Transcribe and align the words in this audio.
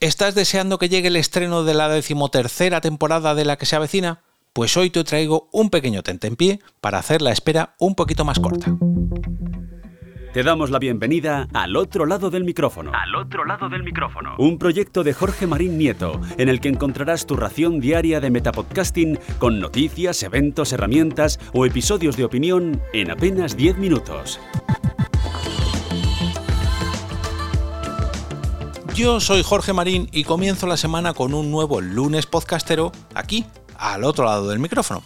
¿Estás 0.00 0.36
deseando 0.36 0.78
que 0.78 0.88
llegue 0.88 1.08
el 1.08 1.16
estreno 1.16 1.64
de 1.64 1.74
la 1.74 1.88
decimotercera 1.88 2.80
temporada 2.80 3.34
de 3.34 3.44
la 3.44 3.56
que 3.56 3.66
se 3.66 3.74
avecina? 3.74 4.20
Pues 4.52 4.76
hoy 4.76 4.90
te 4.90 5.02
traigo 5.02 5.48
un 5.50 5.70
pequeño 5.70 6.04
tentempié 6.04 6.60
para 6.80 6.98
hacer 6.98 7.20
la 7.20 7.32
espera 7.32 7.74
un 7.80 7.96
poquito 7.96 8.24
más 8.24 8.38
corta. 8.38 8.76
Te 10.32 10.44
damos 10.44 10.70
la 10.70 10.78
bienvenida 10.78 11.48
al 11.52 11.74
otro 11.74 12.06
lado 12.06 12.30
del 12.30 12.44
micrófono. 12.44 12.92
Al 12.94 13.16
otro 13.16 13.44
lado 13.44 13.68
del 13.68 13.82
micrófono. 13.82 14.36
Un 14.38 14.56
proyecto 14.58 15.02
de 15.02 15.14
Jorge 15.14 15.48
Marín 15.48 15.78
Nieto, 15.78 16.20
en 16.36 16.48
el 16.48 16.60
que 16.60 16.68
encontrarás 16.68 17.26
tu 17.26 17.34
ración 17.34 17.80
diaria 17.80 18.20
de 18.20 18.30
metapodcasting 18.30 19.18
con 19.40 19.58
noticias, 19.58 20.22
eventos, 20.22 20.72
herramientas 20.72 21.40
o 21.54 21.66
episodios 21.66 22.16
de 22.16 22.24
opinión 22.24 22.80
en 22.92 23.10
apenas 23.10 23.56
10 23.56 23.78
minutos. 23.78 24.38
Yo 28.98 29.20
soy 29.20 29.44
Jorge 29.44 29.72
Marín 29.72 30.08
y 30.10 30.24
comienzo 30.24 30.66
la 30.66 30.76
semana 30.76 31.14
con 31.14 31.32
un 31.32 31.52
nuevo 31.52 31.80
lunes 31.80 32.26
podcastero 32.26 32.90
aquí, 33.14 33.46
al 33.76 34.02
otro 34.02 34.24
lado 34.24 34.48
del 34.48 34.58
micrófono. 34.58 35.04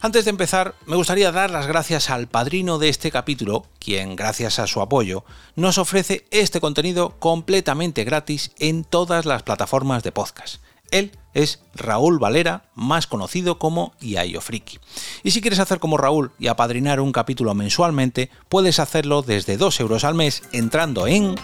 Antes 0.00 0.24
de 0.24 0.30
empezar, 0.30 0.74
me 0.86 0.96
gustaría 0.96 1.30
dar 1.30 1.48
las 1.48 1.68
gracias 1.68 2.10
al 2.10 2.26
padrino 2.26 2.78
de 2.78 2.88
este 2.88 3.12
capítulo, 3.12 3.64
quien, 3.78 4.16
gracias 4.16 4.58
a 4.58 4.66
su 4.66 4.80
apoyo, 4.80 5.24
nos 5.54 5.78
ofrece 5.78 6.26
este 6.32 6.60
contenido 6.60 7.10
completamente 7.20 8.02
gratis 8.02 8.50
en 8.58 8.82
todas 8.82 9.24
las 9.24 9.44
plataformas 9.44 10.02
de 10.02 10.10
podcast. 10.10 10.56
Él 10.90 11.12
es 11.32 11.60
Raúl 11.76 12.18
Valera, 12.18 12.64
más 12.74 13.06
conocido 13.06 13.60
como 13.60 13.92
Iaio 14.00 14.40
Friki. 14.40 14.80
Y 15.22 15.30
si 15.30 15.40
quieres 15.40 15.60
hacer 15.60 15.78
como 15.78 15.96
Raúl 15.96 16.32
y 16.40 16.48
apadrinar 16.48 16.98
un 16.98 17.12
capítulo 17.12 17.54
mensualmente, 17.54 18.30
puedes 18.48 18.80
hacerlo 18.80 19.22
desde 19.22 19.58
2 19.58 19.78
euros 19.78 20.02
al 20.02 20.16
mes 20.16 20.42
entrando 20.50 21.06
en 21.06 21.36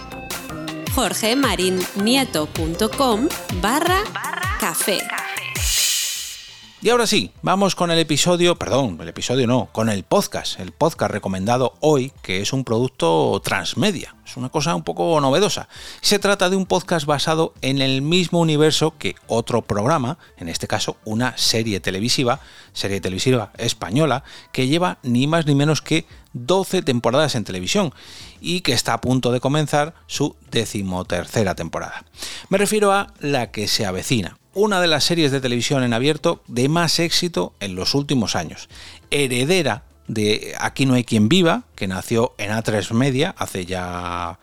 jorgemarinieto.com 0.95 3.29
barra 3.61 4.05
café. 4.61 5.13
Y 6.84 6.90
ahora 6.90 7.06
sí, 7.06 7.30
vamos 7.40 7.74
con 7.74 7.90
el 7.90 7.98
episodio, 7.98 8.56
perdón, 8.56 8.98
el 9.00 9.08
episodio 9.08 9.46
no, 9.46 9.70
con 9.72 9.88
el 9.88 10.04
podcast, 10.04 10.60
el 10.60 10.72
podcast 10.72 11.12
recomendado 11.12 11.72
hoy, 11.80 12.12
que 12.20 12.42
es 12.42 12.52
un 12.52 12.62
producto 12.62 13.40
transmedia, 13.42 14.16
es 14.27 14.36
una 14.36 14.50
cosa 14.50 14.74
un 14.74 14.82
poco 14.82 15.18
novedosa. 15.18 15.66
Se 16.02 16.18
trata 16.18 16.50
de 16.50 16.56
un 16.56 16.66
podcast 16.66 17.06
basado 17.06 17.55
en 17.62 17.80
el 17.80 18.02
mismo 18.02 18.38
universo 18.38 18.98
que 18.98 19.14
otro 19.28 19.62
programa, 19.62 20.18
en 20.36 20.50
este 20.50 20.68
caso 20.68 20.98
una 21.06 21.34
serie 21.38 21.80
televisiva, 21.80 22.40
serie 22.74 23.00
televisiva 23.00 23.50
española, 23.56 24.22
que 24.52 24.68
lleva 24.68 24.98
ni 25.02 25.27
más 25.27 25.46
ni 25.46 25.55
menos 25.55 25.80
que 25.80 26.05
12 26.34 26.82
temporadas 26.82 27.34
en 27.34 27.44
televisión 27.44 27.94
y 28.42 28.60
que 28.60 28.74
está 28.74 28.92
a 28.92 29.00
punto 29.00 29.32
de 29.32 29.40
comenzar 29.40 29.94
su 30.06 30.36
decimotercera 30.50 31.55
temporada. 31.55 32.05
Me 32.48 32.59
refiero 32.59 32.92
a 32.92 33.12
La 33.20 33.50
que 33.50 33.69
se 33.69 33.87
avecina, 33.87 34.37
una 34.53 34.81
de 34.81 34.87
las 34.87 35.05
series 35.05 35.33
de 35.33 35.41
televisión 35.41 35.83
en 35.83 35.95
abierto 35.95 36.42
de 36.47 36.69
más 36.69 36.98
éxito 36.98 37.55
en 37.61 37.75
los 37.75 37.95
últimos 37.95 38.36
años, 38.36 38.69
heredera 39.11 39.84
de 40.09 40.55
Aquí 40.61 40.84
no 40.84 40.95
hay 40.95 41.05
quien 41.05 41.31
viva, 41.31 41.64
que 41.75 41.89
nació 41.89 42.34
en 42.36 42.51
A3 42.51 42.92
Media 42.92 43.34
hace 43.39 43.64
ya 43.64 44.39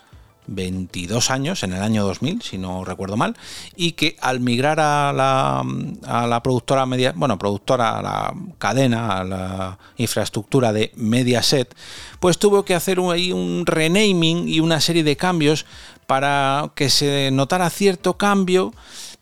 22 0.48 1.30
años, 1.30 1.64
en 1.64 1.74
el 1.74 1.82
año 1.82 2.04
2000, 2.04 2.42
si 2.42 2.58
no 2.58 2.84
recuerdo 2.84 3.16
mal, 3.16 3.38
y 3.76 3.94
que 3.94 4.18
al 4.22 4.40
migrar 4.40 4.80
a 4.80 5.14
la, 5.14 6.44
productora 6.44 6.86
media, 6.86 7.14
bueno, 7.16 7.38
productora, 7.38 8.00
a 8.00 8.02
la 8.02 8.34
cadena, 8.58 9.20
a 9.20 9.24
la 9.24 9.80
infraestructura 9.98 10.74
de 10.74 10.92
Mediaset, 10.96 11.74
pues 12.20 12.38
tuvo 12.38 12.66
que 12.66 12.76
hacer 12.76 13.00
ahí 13.12 13.32
un 13.32 13.66
renaming 13.66 14.48
y 14.48 14.60
una 14.60 14.82
serie 14.82 15.04
de 15.04 15.16
cambios 15.16 15.66
para 16.12 16.74
que 16.76 16.90
se 16.90 17.30
notara 17.32 17.70
cierto 17.70 18.18
cambio 18.18 18.74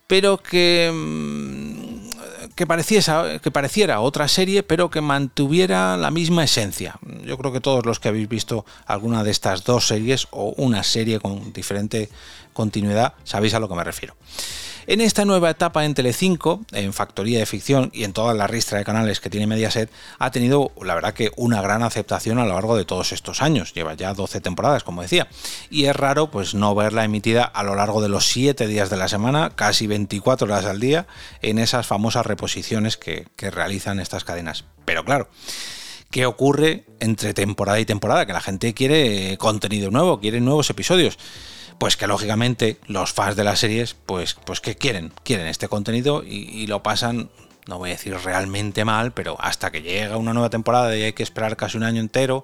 pero 0.08 0.42
que, 0.42 0.92
mm, 0.92 2.56
que, 2.56 2.66
pareciese, 2.66 3.12
que 3.44 3.52
pareciera 3.52 4.00
otra 4.00 4.28
serie, 4.28 4.64
pero 4.64 4.90
que 4.90 5.00
mantuviera 5.00 5.98
la 5.98 6.10
misma 6.10 6.46
esencia. 6.46 6.96
Yo 7.24 7.38
creo 7.38 7.54
que 7.54 7.62
todos 7.62 7.86
los 7.86 8.00
que 8.00 8.08
habéis 8.08 8.28
visto 8.28 8.66
alguna 8.88 9.24
de 9.24 9.30
estas 9.30 9.66
dos 9.66 9.86
series 9.86 10.28
o 10.32 10.56
una 10.58 10.82
serie 10.82 11.20
con 11.20 11.54
diferente 11.54 12.10
continuidad 12.54 13.14
sabéis 13.24 13.54
a 13.54 13.60
lo 13.60 13.70
que 13.70 13.76
me 13.76 13.84
refiero. 13.84 14.16
En 14.88 15.02
esta 15.02 15.26
nueva 15.26 15.50
etapa 15.50 15.86
en 15.86 15.94
Telecinco, 15.94 16.62
en 16.72 16.94
Factoría 16.94 17.40
de 17.40 17.46
Ficción 17.46 17.92
y 17.94 18.04
en 18.06 18.14
toda 18.14 18.34
la 18.34 18.48
ristra 18.48 18.78
de 18.78 18.86
canales 18.86 19.20
que 19.20 19.30
tiene 19.30 19.48
Mediaset, 19.48 19.92
ha 20.18 20.32
tenido, 20.32 20.72
la 20.82 20.96
verdad, 20.96 21.14
que 21.14 21.32
una 21.36 21.62
gran 21.62 21.84
aceptación 21.84 22.40
a 22.40 22.46
lo 22.46 22.54
largo 22.54 22.76
de 22.76 22.86
todos 22.86 23.12
estos 23.12 23.42
años. 23.42 23.74
Lleva 23.74 23.94
ya 23.94 24.14
12 24.14 24.42
temporadas, 24.42 24.84
como 24.84 25.02
decía. 25.02 25.28
Y 25.70 25.86
es 25.86 25.96
raro, 25.96 26.32
pues, 26.32 26.54
no 26.56 26.74
verla 26.76 27.04
emitida 27.04 27.44
a 27.44 27.64
lo 27.64 27.76
largo 27.76 28.02
de 28.02 28.10
los 28.10 28.26
7 28.28 28.68
días 28.68 28.90
de 28.90 28.98
la 28.98 29.10
semana, 29.10 29.52
casi 29.56 29.86
24 29.86 30.46
horas 30.48 30.66
al 30.66 30.80
día, 30.80 31.08
en 31.42 31.60
esas 31.60 31.86
famosas 31.86 32.26
reposiciones 32.26 32.98
que, 32.98 33.28
que 33.36 33.52
realizan 33.52 34.00
estas 34.00 34.24
cadenas. 34.24 34.66
Pero 34.86 35.04
claro, 35.06 35.30
¿Qué 36.12 36.26
ocurre 36.26 36.86
entre 37.00 37.36
temporada 37.36 37.80
y 37.80 37.86
temporada? 37.86 38.26
Que 38.26 38.34
la 38.34 38.42
gente 38.42 38.74
quiere 38.74 39.38
contenido 39.38 39.92
nuevo, 39.92 40.20
quiere 40.20 40.42
nuevos 40.42 40.68
episodios 40.72 41.20
pues 41.80 41.98
que 41.98 42.08
lógicamente 42.08 42.78
los 42.88 43.14
fans 43.14 43.36
de 43.36 43.44
las 43.44 43.60
series, 43.60 43.94
pues, 43.94 44.36
pues 44.46 44.62
que 44.62 44.76
quieren, 44.76 45.12
quieren 45.24 45.48
este 45.48 45.68
contenido 45.68 46.24
y, 46.24 46.68
lo 46.68 46.84
pasan, 46.84 47.32
no 47.68 47.80
voy 47.80 47.90
a 47.90 47.94
decir 47.94 48.16
realmente 48.16 48.86
mal, 48.86 49.14
pero 49.14 49.38
hasta 49.40 49.72
que 49.72 49.82
llega 49.82 50.18
una 50.18 50.34
nueva 50.34 50.50
temporada 50.50 50.96
y 50.96 51.04
hay 51.04 51.14
que 51.14 51.24
esperar 51.24 51.56
casi 51.56 51.78
un 51.78 51.84
año 51.84 52.02
entero, 52.02 52.44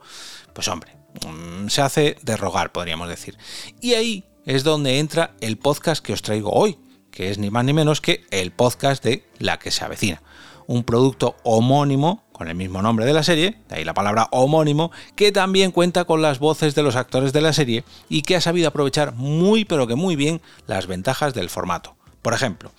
pues 0.54 0.68
hombre, 0.70 0.96
mm, 1.28 1.68
se 1.68 1.82
hace 1.82 2.18
de 2.22 2.38
rogar, 2.38 2.72
podríamos 2.72 3.10
decir. 3.10 3.38
Y 3.82 3.94
ahí 3.94 4.24
es 4.46 4.64
donde 4.64 5.00
entra 5.00 5.36
el 5.42 5.58
podcast 5.58 6.04
que 6.04 6.14
os 6.14 6.22
traigo 6.22 6.52
hoy, 6.52 6.80
que 7.12 7.30
es 7.30 7.38
ni 7.38 7.52
más 7.52 7.66
ni 7.66 7.74
menos 7.74 8.02
que 8.02 8.26
el 8.32 8.52
podcast 8.52 9.04
de 9.04 9.28
La 9.38 9.60
que 9.60 9.72
se 9.72 9.84
avecina 9.84 10.22
un 10.68 10.84
producto 10.84 11.36
homónimo 11.44 12.24
con 12.36 12.50
el 12.50 12.56
mismo 12.56 12.82
nombre 12.82 13.06
de 13.06 13.14
la 13.14 13.24
serie, 13.24 13.60
de 13.70 13.78
ahí 13.78 13.86
la 13.86 13.94
palabra 13.94 14.28
homónimo, 14.32 14.92
que 15.16 15.32
también 15.32 15.72
cuenta 15.72 16.04
con 16.04 16.22
las 16.22 16.40
voces 16.40 16.76
de 16.76 16.84
los 16.84 16.98
actores 16.98 17.32
de 17.32 17.40
la 17.40 17.54
serie 17.54 17.86
y 18.10 18.24
que 18.24 18.36
ha 18.36 18.42
sabido 18.42 18.68
aprovechar 18.68 19.14
muy 19.14 19.64
pero 19.64 19.88
que 19.88 19.96
muy 19.96 20.18
bien 20.18 20.42
las 20.68 20.86
ventajas 20.86 21.34
del 21.34 21.50
formato. 21.50 21.96
Por 22.22 22.34
ejemplo, 22.34 22.72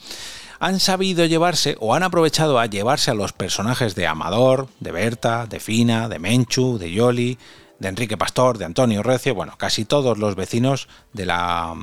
han 0.60 0.78
sabido 0.78 1.24
llevarse 1.24 1.76
o 1.80 1.94
han 1.94 2.02
aprovechado 2.02 2.58
a 2.58 2.66
llevarse 2.66 3.10
a 3.10 3.14
los 3.14 3.32
personajes 3.32 3.94
de 3.94 4.06
Amador, 4.06 4.68
de 4.80 4.92
Berta, 4.92 5.46
de 5.46 5.58
Fina, 5.58 6.08
de 6.10 6.18
Menchu, 6.18 6.76
de 6.76 6.92
Yoli, 6.92 7.38
de 7.78 7.88
Enrique 7.88 8.16
Pastor, 8.16 8.58
de 8.58 8.64
Antonio 8.64 9.02
Recio, 9.02 9.34
bueno, 9.34 9.54
casi 9.58 9.84
todos 9.84 10.18
los 10.18 10.34
vecinos 10.34 10.88
de 11.12 11.26
la, 11.26 11.74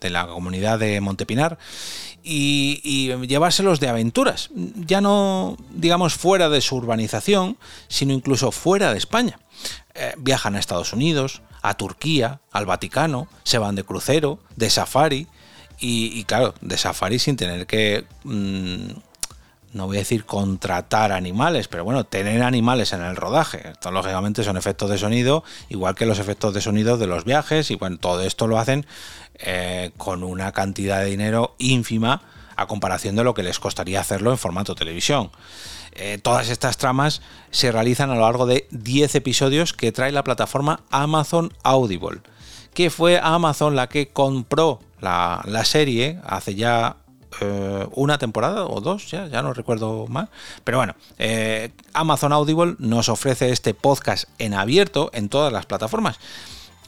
de 0.00 0.10
la 0.10 0.26
comunidad 0.26 0.78
de 0.78 1.00
Montepinar 1.00 1.58
y, 2.22 3.14
llevárselos 3.26 3.78
de 3.78 3.88
aventuras, 3.88 4.50
ya 4.54 5.00
no 5.00 5.56
digamos 5.70 6.14
fuera 6.14 6.48
de 6.48 6.60
su 6.60 6.76
urbanización, 6.76 7.56
sino 7.88 8.12
incluso 8.12 8.50
fuera 8.50 8.92
de 8.92 8.98
España. 8.98 9.38
Eh, 9.94 10.14
viajan 10.18 10.56
a 10.56 10.58
Estados 10.58 10.92
Unidos, 10.92 11.42
a 11.62 11.74
Turquía, 11.74 12.40
al 12.50 12.66
Vaticano, 12.66 13.28
se 13.44 13.58
van 13.58 13.76
de 13.76 13.84
crucero, 13.84 14.40
de 14.56 14.70
safari, 14.70 15.28
y, 15.78 16.24
claro, 16.24 16.54
de 16.62 16.78
safari 16.78 17.18
sin 17.18 17.36
tener 17.36 17.66
que 17.66 18.06
mm, 18.24 18.92
no 19.76 19.86
voy 19.86 19.98
a 19.98 20.00
decir 20.00 20.24
contratar 20.24 21.12
animales, 21.12 21.68
pero 21.68 21.84
bueno, 21.84 22.04
tener 22.04 22.42
animales 22.42 22.92
en 22.92 23.02
el 23.02 23.14
rodaje. 23.14 23.68
Esto 23.72 23.90
lógicamente 23.90 24.42
son 24.42 24.56
efectos 24.56 24.90
de 24.90 24.98
sonido, 24.98 25.44
igual 25.68 25.94
que 25.94 26.06
los 26.06 26.18
efectos 26.18 26.54
de 26.54 26.60
sonido 26.60 26.96
de 26.96 27.06
los 27.06 27.24
viajes, 27.24 27.70
y 27.70 27.76
bueno, 27.76 27.98
todo 27.98 28.22
esto 28.22 28.46
lo 28.46 28.58
hacen 28.58 28.86
eh, 29.34 29.90
con 29.96 30.24
una 30.24 30.52
cantidad 30.52 31.00
de 31.00 31.10
dinero 31.10 31.54
ínfima 31.58 32.22
a 32.56 32.66
comparación 32.66 33.16
de 33.16 33.24
lo 33.24 33.34
que 33.34 33.42
les 33.42 33.60
costaría 33.60 34.00
hacerlo 34.00 34.30
en 34.30 34.38
formato 34.38 34.74
televisión. 34.74 35.30
Eh, 35.92 36.18
todas 36.22 36.48
estas 36.48 36.78
tramas 36.78 37.22
se 37.50 37.70
realizan 37.70 38.10
a 38.10 38.14
lo 38.14 38.22
largo 38.22 38.46
de 38.46 38.66
10 38.70 39.14
episodios 39.14 39.72
que 39.72 39.92
trae 39.92 40.12
la 40.12 40.24
plataforma 40.24 40.80
Amazon 40.90 41.52
Audible, 41.62 42.20
que 42.74 42.90
fue 42.90 43.20
Amazon 43.22 43.76
la 43.76 43.88
que 43.88 44.08
compró 44.08 44.80
la, 45.00 45.42
la 45.44 45.64
serie 45.64 46.18
hace 46.24 46.54
ya 46.54 46.96
eh, 47.40 47.86
una 47.92 48.18
temporada 48.18 48.66
o 48.66 48.80
dos, 48.80 49.10
ya, 49.10 49.26
ya 49.26 49.42
no 49.42 49.52
recuerdo 49.52 50.06
más. 50.08 50.28
Pero 50.64 50.78
bueno, 50.78 50.94
eh, 51.18 51.70
Amazon 51.92 52.32
Audible 52.32 52.76
nos 52.78 53.08
ofrece 53.08 53.50
este 53.50 53.74
podcast 53.74 54.24
en 54.38 54.54
abierto 54.54 55.10
en 55.12 55.28
todas 55.28 55.52
las 55.52 55.66
plataformas 55.66 56.18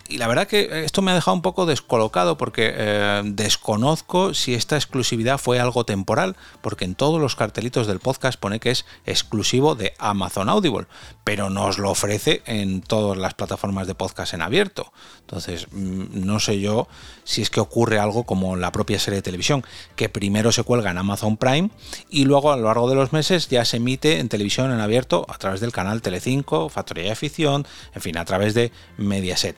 y 0.08 0.19
la 0.19 0.26
verdad 0.26 0.46
que 0.46 0.84
esto 0.84 1.02
me 1.02 1.10
ha 1.10 1.14
dejado 1.14 1.34
un 1.34 1.43
poco 1.43 1.66
descolocado 1.66 2.38
porque 2.38 2.72
eh, 2.75 3.22
desconozco 3.25 4.32
si 4.32 4.55
esta 4.55 4.76
exclusividad 4.76 5.38
fue 5.38 5.60
algo 5.60 5.84
temporal, 5.84 6.37
porque 6.62 6.87
en 6.87 6.94
todos 6.94 7.20
los 7.20 7.37
cartelitos 7.37 7.87
del 7.87 8.00
podcast 8.00 8.40
pone 8.40 8.58
que 8.58 8.70
es 8.70 8.87
exclusivo 9.05 9.75
de 9.75 9.94
Amazon 9.99 10.49
Audible, 10.49 10.87
pero 11.25 11.50
nos 11.50 11.78
lo 11.78 11.90
ofrece 11.90 12.43
en 12.46 12.81
todas 12.81 13.19
las 13.19 13.34
plataformas 13.34 13.87
de 13.87 13.94
podcast 13.94 14.32
en 14.32 14.40
abierto. 14.40 14.93
Entonces, 15.20 15.66
mm, 15.70 16.25
no 16.25 16.40
sé 16.40 16.58
yo 16.58 16.88
si 17.25 17.43
es 17.43 17.50
que 17.50 17.60
ocurre 17.60 17.99
algo 17.99 18.25
como 18.25 18.56
la 18.56 18.72
propia 18.72 18.99
serie 18.99 19.19
de 19.19 19.22
televisión, 19.22 19.62
que 19.94 20.08
primero 20.08 20.52
se 20.52 20.62
cuelga 20.62 20.90
en 20.90 20.96
Amazon 20.96 21.37
Prime 21.37 21.70
y 22.08 22.25
luego 22.25 22.50
a 22.50 22.56
lo 22.56 22.64
largo 22.64 22.88
de 22.88 22.94
los 22.94 23.12
meses 23.12 23.49
ya 23.49 23.66
se 23.66 23.76
emite 23.76 24.20
en 24.20 24.31
televisión 24.31 24.72
en 24.72 24.81
abierto 24.81 25.26
a 25.28 25.37
través 25.37 25.60
del 25.60 25.72
canal 25.72 26.00
Telecinco, 26.00 26.70
Factoría 26.70 27.10
de 27.10 27.14
Ficción, 27.14 27.66
en 27.94 28.00
fin, 28.00 28.16
a 28.16 28.25
través 28.25 28.55
de 28.55 28.72
Mediaset. 28.96 29.56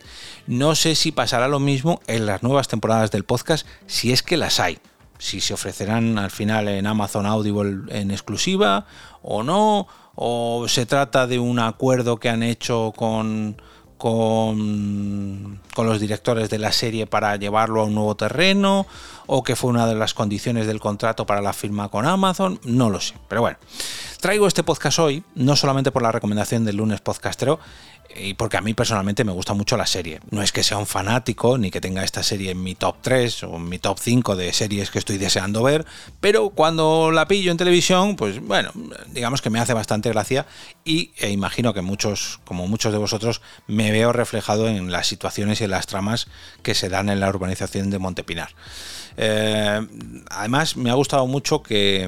No 0.50 0.74
sé 0.74 0.96
si 0.96 1.12
pasará 1.12 1.46
lo 1.46 1.60
mismo 1.60 2.00
en 2.08 2.26
las 2.26 2.42
nuevas 2.42 2.66
temporadas 2.66 3.12
del 3.12 3.22
podcast, 3.22 3.64
si 3.86 4.10
es 4.10 4.24
que 4.24 4.36
las 4.36 4.58
hay. 4.58 4.80
si 5.16 5.40
se 5.40 5.54
ofrecerán 5.54 6.18
al 6.18 6.32
final 6.32 6.66
en 6.66 6.88
Amazon 6.88 7.24
Audible 7.24 7.82
en 7.96 8.10
exclusiva 8.10 8.84
o 9.22 9.44
no, 9.44 9.86
o 10.16 10.66
se 10.66 10.86
trata 10.86 11.28
de 11.28 11.38
un 11.38 11.60
acuerdo 11.60 12.16
que 12.16 12.30
han 12.30 12.42
hecho 12.42 12.92
con, 12.96 13.62
con, 14.00 15.60
los 15.76 16.00
directores 16.00 16.50
de 16.50 16.58
la 16.58 16.72
serie 16.72 17.06
para 17.06 17.36
llevarlo 17.36 17.82
a 17.82 17.84
un 17.84 17.94
nuevo 17.94 18.16
terreno, 18.16 18.86
o 19.26 19.44
que 19.44 19.54
fue 19.54 19.70
una 19.70 19.86
de 19.86 19.94
las 19.94 20.14
condiciones 20.14 20.66
del 20.66 20.80
contrato 20.80 21.26
para 21.26 21.40
la 21.40 21.52
firma 21.52 21.88
con 21.88 22.06
Amazon, 22.06 22.58
no 22.64 22.90
lo 22.90 23.00
sé. 23.00 23.14
Pero 23.28 23.42
bueno, 23.42 23.58
traigo 24.20 24.46
este 24.46 24.64
podcast 24.64 24.98
hoy, 24.98 25.22
no 25.34 25.54
solamente 25.54 25.92
por 25.92 26.02
la 26.02 26.12
recomendación 26.12 26.64
del 26.64 26.76
lunes 26.76 27.00
podcastero, 27.00 27.60
y 28.16 28.34
porque 28.34 28.56
a 28.56 28.60
mí 28.60 28.74
personalmente 28.74 29.24
me 29.24 29.32
gusta 29.32 29.54
mucho 29.54 29.76
la 29.76 29.86
serie. 29.86 30.20
No 30.30 30.42
es 30.42 30.52
que 30.52 30.62
sea 30.62 30.78
un 30.78 30.86
fanático 30.86 31.58
ni 31.58 31.70
que 31.70 31.80
tenga 31.80 32.02
esta 32.02 32.22
serie 32.22 32.50
en 32.50 32.62
mi 32.62 32.74
top 32.74 32.96
3 33.00 33.44
o 33.44 33.56
en 33.56 33.68
mi 33.68 33.78
top 33.78 33.98
5 34.00 34.36
de 34.36 34.52
series 34.52 34.90
que 34.90 34.98
estoy 34.98 35.18
deseando 35.18 35.62
ver, 35.62 35.86
pero 36.20 36.50
cuando 36.50 37.10
la 37.12 37.28
pillo 37.28 37.52
en 37.52 37.56
televisión, 37.56 38.16
pues 38.16 38.40
bueno, 38.40 38.72
digamos 39.08 39.42
que 39.42 39.50
me 39.50 39.60
hace 39.60 39.74
bastante 39.74 40.08
gracia 40.08 40.46
y 40.84 41.12
e 41.18 41.30
imagino 41.30 41.74
que 41.74 41.82
muchos, 41.82 42.40
como 42.44 42.66
muchos 42.66 42.92
de 42.92 42.98
vosotros, 42.98 43.42
me 43.66 43.92
veo 43.92 44.12
reflejado 44.12 44.68
en 44.68 44.90
las 44.90 45.06
situaciones 45.06 45.60
y 45.60 45.64
en 45.64 45.70
las 45.70 45.86
tramas 45.86 46.26
que 46.62 46.74
se 46.74 46.88
dan 46.88 47.08
en 47.08 47.20
la 47.20 47.28
urbanización 47.28 47.90
de 47.90 47.98
Montepinar. 47.98 48.50
Eh, 49.16 49.86
además, 50.30 50.76
me 50.76 50.90
ha 50.90 50.94
gustado 50.94 51.26
mucho 51.26 51.62
que, 51.62 52.04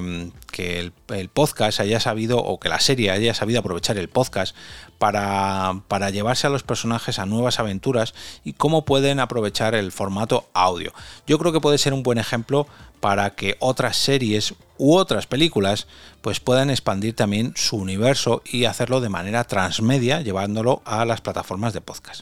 el, 0.57 0.93
el, 1.09 1.29
podcast 1.29 1.79
haya 1.79 1.99
sabido, 1.99 2.39
o 2.39 2.59
que 2.59 2.69
la 2.69 2.79
serie 2.79 3.11
haya 3.11 3.33
sabido 3.33 3.59
aprovechar 3.59 3.97
el 3.97 4.09
podcast 4.09 4.55
para, 4.97 5.81
para, 5.87 6.09
llevarse 6.09 6.47
a 6.47 6.49
los 6.49 6.63
personajes 6.63 7.19
a 7.19 7.25
nuevas 7.25 7.59
aventuras 7.59 8.13
y 8.43 8.53
cómo 8.53 8.85
pueden 8.85 9.19
aprovechar 9.19 9.75
el 9.75 9.91
formato 9.91 10.47
audio. 10.53 10.93
Yo 11.27 11.37
creo 11.39 11.51
que 11.51 11.61
puede 11.61 11.77
ser 11.77 11.93
un 11.93 12.03
buen 12.03 12.17
ejemplo 12.17 12.67
para 12.99 13.35
que 13.35 13.57
otras 13.59 13.97
series 13.97 14.53
u 14.77 14.95
otras 14.95 15.27
películas 15.27 15.87
pues 16.21 16.39
puedan 16.39 16.69
expandir 16.69 17.15
también 17.15 17.51
su 17.55 17.75
universo 17.75 18.41
y 18.45 18.63
hacerlo 18.63 19.01
de 19.01 19.09
manera 19.09 19.43
transmedia 19.43 20.21
llevándolo 20.21 20.81
a 20.85 21.03
las 21.03 21.19
plataformas 21.19 21.73
de 21.73 21.81
podcast. 21.81 22.21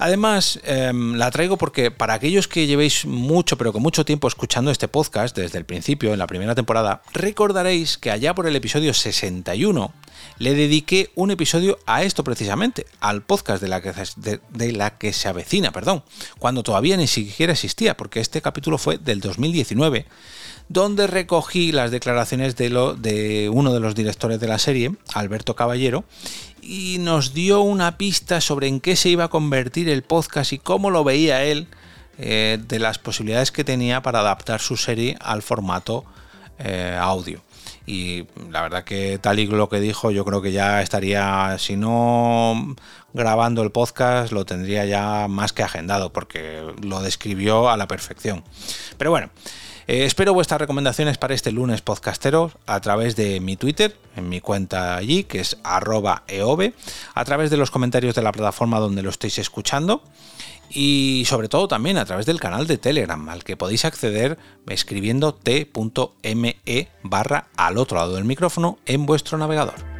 Además, 0.00 0.58
em, 0.64 1.16
la 1.16 1.30
traigo 1.30 1.58
porque 1.58 1.90
para 1.90 2.14
aquellos 2.14 2.48
que 2.48 2.66
llevéis 2.66 3.04
mucho, 3.04 3.58
pero 3.58 3.70
con 3.70 3.82
mucho 3.82 4.06
tiempo 4.06 4.28
escuchando 4.28 4.70
este 4.70 4.88
podcast 4.88 5.36
desde 5.36 5.58
el 5.58 5.66
principio, 5.66 6.14
en 6.14 6.18
la 6.18 6.26
primera 6.26 6.54
temporada, 6.54 7.02
recordaréis 7.12 7.98
que 7.98 8.10
allá 8.10 8.34
por 8.34 8.46
el 8.46 8.56
episodio 8.56 8.94
61 8.94 9.92
le 10.38 10.54
dediqué 10.54 11.10
un 11.16 11.30
episodio 11.30 11.78
a 11.84 12.02
esto 12.02 12.24
precisamente, 12.24 12.86
al 13.00 13.20
podcast 13.20 13.62
de 13.62 13.68
la 14.72 14.96
que, 14.96 15.12
se 15.12 15.28
avecina, 15.28 15.70
perdón, 15.70 16.02
cuando 16.38 16.62
todavía 16.62 16.96
ni 16.96 17.06
siquiera 17.06 17.52
existía, 17.52 17.94
porque 17.94 18.20
este 18.20 18.40
capítulo 18.40 18.78
fue 18.78 18.96
del 18.96 19.20
2019 19.20 20.06
donde 20.70 21.08
recogí 21.08 21.72
las 21.72 21.90
declaraciones 21.90 22.54
de, 22.54 23.50
uno 23.52 23.74
de 23.74 23.80
los 23.80 23.96
directores 23.96 24.38
de 24.38 24.46
la 24.46 24.60
serie, 24.60 24.92
Alberto 25.14 25.56
Caballero, 25.56 26.04
y 26.62 26.98
nos 27.00 27.34
dio 27.34 27.60
una 27.60 27.96
pista 27.98 28.40
sobre 28.40 28.68
en 28.68 28.80
qué 28.80 28.96
se 28.96 29.08
iba 29.08 29.24
a 29.24 29.28
convertir 29.28 29.88
el 29.88 30.02
podcast 30.02 30.52
y 30.52 30.58
cómo 30.58 30.90
lo 30.90 31.04
veía 31.04 31.44
él 31.44 31.68
eh, 32.18 32.58
de 32.66 32.78
las 32.78 32.98
posibilidades 32.98 33.50
que 33.50 33.64
tenía 33.64 34.02
para 34.02 34.20
adaptar 34.20 34.60
su 34.60 34.76
serie 34.76 35.16
al 35.20 35.42
formato 35.42 36.04
eh, 36.58 36.96
audio. 37.00 37.40
Y 37.86 38.26
la 38.50 38.62
verdad 38.62 38.84
que 38.84 39.18
tal 39.18 39.38
y 39.38 39.46
lo 39.46 39.68
que 39.68 39.80
dijo, 39.80 40.10
yo 40.10 40.24
creo 40.24 40.42
que 40.42 40.52
ya 40.52 40.82
estaría, 40.82 41.56
si 41.58 41.76
no 41.76 42.76
grabando 43.12 43.62
el 43.62 43.70
podcast, 43.70 44.32
lo 44.32 44.44
tendría 44.44 44.84
ya 44.84 45.26
más 45.28 45.52
que 45.52 45.62
agendado, 45.62 46.12
porque 46.12 46.62
lo 46.82 47.00
describió 47.02 47.70
a 47.70 47.76
la 47.76 47.88
perfección. 47.88 48.44
Pero 48.98 49.10
bueno, 49.10 49.30
eh, 49.86 50.04
espero 50.04 50.34
vuestras 50.34 50.60
recomendaciones 50.60 51.18
para 51.18 51.34
este 51.34 51.50
lunes 51.50 51.82
podcastero 51.82 52.52
a 52.66 52.80
través 52.80 53.16
de 53.16 53.40
mi 53.40 53.56
Twitter, 53.56 53.96
en 54.16 54.28
mi 54.28 54.40
cuenta 54.40 54.96
allí, 54.96 55.24
que 55.24 55.40
es 55.40 55.58
arroba 55.64 56.22
eove, 56.28 56.74
a 57.14 57.24
través 57.24 57.50
de 57.50 57.56
los 57.56 57.70
comentarios 57.70 58.14
de 58.14 58.22
la 58.22 58.32
plataforma 58.32 58.78
donde 58.78 59.02
lo 59.02 59.10
estéis 59.10 59.38
escuchando 59.38 60.02
y 60.70 61.24
sobre 61.26 61.48
todo 61.48 61.66
también 61.66 61.98
a 61.98 62.04
través 62.04 62.26
del 62.26 62.38
canal 62.38 62.66
de 62.66 62.78
Telegram 62.78 63.28
al 63.28 63.42
que 63.42 63.56
podéis 63.56 63.84
acceder 63.84 64.38
escribiendo 64.68 65.34
t.me 65.34 66.88
barra 67.02 67.48
al 67.56 67.76
otro 67.76 67.98
lado 67.98 68.14
del 68.14 68.24
micrófono 68.24 68.78
en 68.86 69.06
vuestro 69.06 69.36
navegador. 69.36 69.99